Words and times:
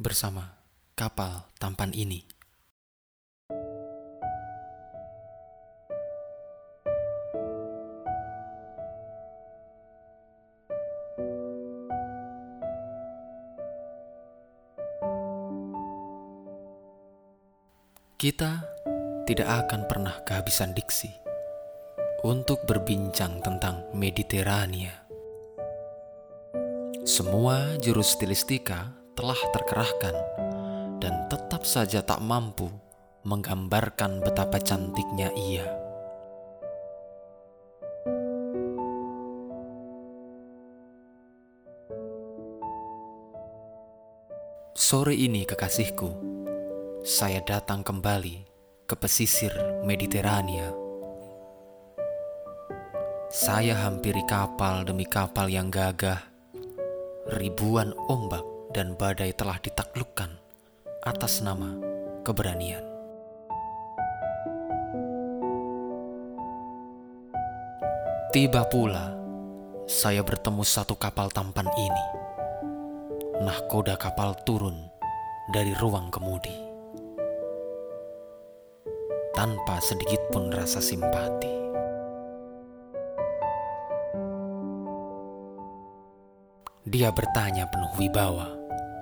bersama 0.00 0.56
kapal 0.96 1.52
tampan 1.60 1.92
ini. 1.92 2.24
Kita 18.16 18.64
tidak 19.28 19.48
akan 19.68 19.84
pernah 19.84 20.16
kehabisan 20.24 20.72
diksi 20.72 21.12
untuk 22.24 22.64
berbincang 22.64 23.44
tentang 23.44 23.84
Mediterania. 23.92 24.96
Semua 27.04 27.76
jurus 27.80 28.12
stilistika 28.16 28.99
telah 29.20 29.36
terkerahkan 29.52 30.16
dan 30.96 31.28
tetap 31.28 31.68
saja 31.68 32.00
tak 32.00 32.24
mampu 32.24 32.72
menggambarkan 33.28 34.24
betapa 34.24 34.56
cantiknya 34.56 35.28
ia. 35.36 35.68
Sore 44.72 45.12
ini 45.12 45.44
kekasihku, 45.44 46.16
saya 47.04 47.44
datang 47.44 47.84
kembali 47.84 48.48
ke 48.88 48.96
pesisir 48.96 49.52
Mediterania. 49.84 50.72
Saya 53.28 53.84
hampiri 53.84 54.24
kapal 54.24 54.88
demi 54.88 55.04
kapal 55.04 55.52
yang 55.52 55.68
gagah. 55.68 56.24
Ribuan 57.36 57.92
ombak 58.08 58.59
dan 58.70 58.94
badai 58.94 59.34
telah 59.34 59.58
ditaklukkan 59.58 60.30
atas 61.02 61.42
nama 61.42 61.74
keberanian. 62.22 62.86
Tiba 68.30 68.62
pula 68.70 69.10
saya 69.90 70.22
bertemu 70.22 70.62
satu 70.62 70.94
kapal 70.94 71.34
tampan 71.34 71.66
ini. 71.74 72.06
Nahkoda 73.42 73.98
kapal 73.98 74.38
turun 74.46 74.78
dari 75.50 75.74
ruang 75.74 76.14
kemudi. 76.14 76.54
Tanpa 79.34 79.82
sedikit 79.82 80.30
pun 80.30 80.46
rasa 80.54 80.78
simpati. 80.78 81.50
Dia 86.86 87.10
bertanya 87.10 87.66
penuh 87.66 87.90
wibawa, 87.98 88.59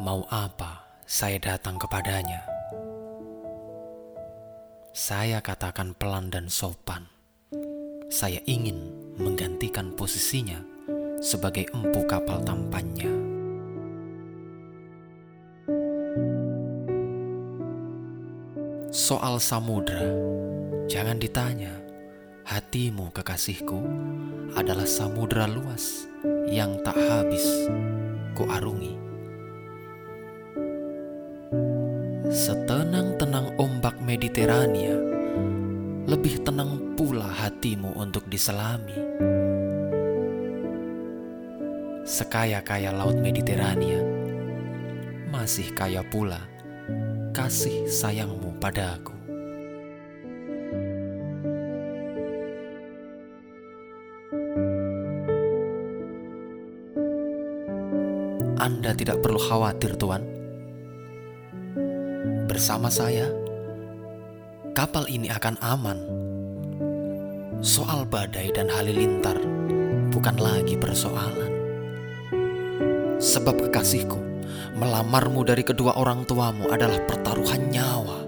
mau 0.00 0.24
apa 0.32 0.80
saya 1.04 1.36
datang 1.36 1.76
kepadanya. 1.76 2.40
Saya 4.96 5.44
katakan 5.44 5.92
pelan 5.92 6.32
dan 6.32 6.48
sopan. 6.48 7.04
Saya 8.08 8.40
ingin 8.48 8.96
menggantikan 9.20 9.92
posisinya 9.92 10.56
sebagai 11.20 11.68
empu 11.76 12.00
kapal 12.08 12.40
tampannya. 12.48 13.12
Soal 18.88 19.36
samudra, 19.36 20.00
jangan 20.88 21.20
ditanya. 21.20 21.76
Hatimu, 22.48 23.12
kekasihku, 23.12 23.78
adalah 24.56 24.88
samudra 24.88 25.44
luas 25.44 26.08
yang 26.48 26.80
tak 26.82 26.96
habis 26.98 27.68
kuarungi. 28.34 29.09
Setenang-tenang 32.30 33.58
ombak 33.58 33.98
Mediterania, 33.98 34.94
lebih 36.06 36.38
tenang 36.46 36.94
pula 36.94 37.26
hatimu 37.26 37.90
untuk 37.98 38.30
diselami. 38.30 38.94
Sekaya-kaya 42.06 42.94
laut 42.94 43.18
Mediterania, 43.18 43.98
masih 45.26 45.74
kaya 45.74 46.06
pula 46.06 46.38
kasih 47.34 47.90
sayangmu 47.90 48.62
padaku. 48.62 49.10
Anda 58.54 58.94
tidak 58.94 59.18
perlu 59.18 59.42
khawatir, 59.42 59.98
Tuan. 59.98 60.39
Bersama 62.50 62.90
saya, 62.90 63.30
kapal 64.74 65.06
ini 65.06 65.30
akan 65.30 65.54
aman. 65.62 65.98
Soal 67.62 68.02
badai 68.02 68.50
dan 68.50 68.66
halilintar 68.66 69.38
bukan 70.10 70.34
lagi 70.34 70.74
persoalan. 70.74 71.54
Sebab 73.22 73.70
kekasihku, 73.70 74.18
melamarmu 74.74 75.46
dari 75.46 75.62
kedua 75.62 75.94
orang 75.94 76.26
tuamu 76.26 76.66
adalah 76.74 76.98
pertaruhan 77.06 77.70
nyawa. 77.70 78.26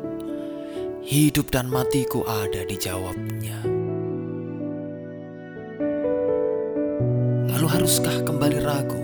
Hidup 1.03 1.51
dan 1.51 1.67
matiku 1.67 2.23
ada 2.23 2.63
di 2.63 2.79
jawabnya. 2.79 3.59
Lalu 7.51 7.67
haruskah 7.67 8.23
kembali 8.23 8.59
ragu? 8.63 9.03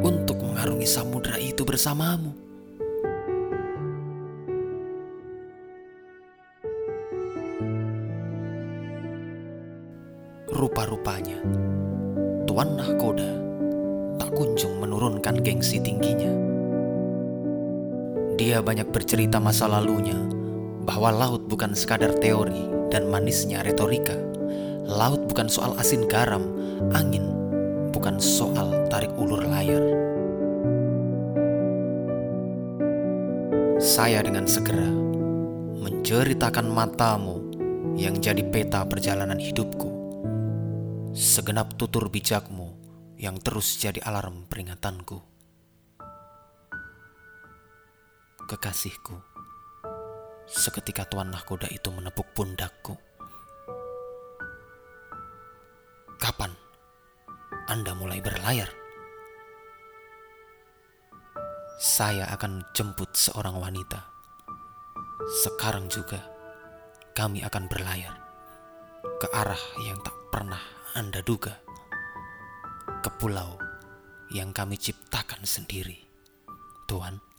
untuk 0.00 0.40
mengarungi 0.40 0.88
samudra 0.88 1.36
itu 1.36 1.60
bersamamu. 1.60 2.49
Rupa-rupanya, 10.60 11.40
Tuan 12.44 12.76
Nahkoda 12.76 13.32
tak 14.20 14.28
kunjung 14.36 14.76
menurunkan 14.76 15.40
gengsi 15.40 15.80
tingginya. 15.80 16.28
Dia 18.36 18.60
banyak 18.60 18.92
bercerita 18.92 19.40
masa 19.40 19.72
lalunya 19.72 20.20
bahwa 20.84 21.16
laut 21.16 21.48
bukan 21.48 21.72
sekadar 21.72 22.12
teori 22.20 22.68
dan 22.92 23.08
manisnya 23.08 23.64
retorika. 23.64 24.12
Laut 24.84 25.24
bukan 25.32 25.48
soal 25.48 25.72
asin 25.80 26.04
garam, 26.04 26.44
angin 26.92 27.24
bukan 27.96 28.20
soal 28.20 28.84
tarik 28.92 29.16
ulur 29.16 29.40
layar. 29.40 29.80
Saya 33.80 34.20
dengan 34.20 34.44
segera 34.44 34.92
menceritakan 35.80 36.68
matamu 36.68 37.40
yang 37.96 38.20
jadi 38.20 38.44
peta 38.44 38.84
perjalanan 38.84 39.40
hidupku. 39.40 39.99
Segenap 41.10 41.74
tutur 41.74 42.06
bijakmu 42.06 42.70
yang 43.18 43.42
terus 43.42 43.82
jadi 43.82 43.98
alarm 43.98 44.46
peringatanku. 44.46 45.18
Kekasihku, 48.46 49.18
seketika 50.46 51.10
Tuan 51.10 51.34
Nahkoda 51.34 51.66
itu 51.66 51.90
menepuk 51.90 52.30
pundakku. 52.30 52.94
Kapan 56.22 56.54
Anda 57.66 57.90
mulai 57.98 58.22
berlayar? 58.22 58.70
Saya 61.82 62.30
akan 62.30 62.70
jemput 62.70 63.18
seorang 63.18 63.58
wanita. 63.58 63.98
Sekarang 65.42 65.90
juga 65.90 66.22
kami 67.18 67.42
akan 67.42 67.66
berlayar 67.66 68.14
ke 69.18 69.26
arah 69.34 69.58
yang 69.82 69.98
tak 70.06 70.14
pernah 70.30 70.79
Anda 70.90 71.22
duga. 71.22 71.54
Ke 72.98 73.14
pulau 73.14 73.54
yang 74.34 74.50
kami 74.50 74.74
ciptakan 74.74 75.46
sendiri. 75.46 76.02
Tuhan. 76.90 77.29